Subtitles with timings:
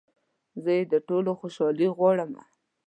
[0.63, 2.43] زه يې د ټولو خوشحالي غواړمه